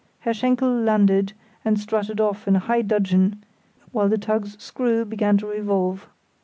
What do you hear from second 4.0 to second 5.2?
the tug's screw